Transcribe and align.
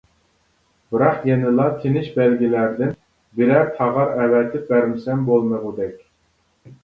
بىراق 0.93 1.25
يەنىلا 1.29 1.65
تىنىش 1.83 2.07
بەلگىلەردىن 2.15 2.95
بىرەر 3.41 3.69
تاغار 3.81 4.15
ئەۋەتىپ 4.23 4.63
بەرمىسەم 4.73 5.23
بولمىغۇدەك. 5.31 6.01